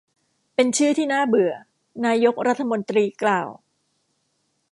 [0.55, 1.53] เป็นชื่อที่น่าเบื่อ
[2.05, 3.49] นายกรัฐมนตรีกล่าว